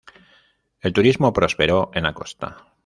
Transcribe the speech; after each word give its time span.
El 0.81 0.93
turismo 0.93 1.31
prosperó 1.31 1.91
en 1.93 2.05
la 2.05 2.13
costa. 2.15 2.65